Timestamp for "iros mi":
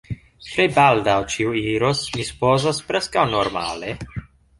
1.63-2.25